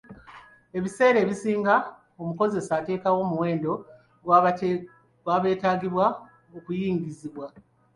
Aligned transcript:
Ebiseera 0.77 1.17
ebisinga, 1.23 1.75
omukozesa 2.21 2.71
ateekawo 2.79 3.17
omuwendo 3.25 3.73
gw'abeetaagibwa 5.23 6.05
okuyingizibwa. 6.57 7.45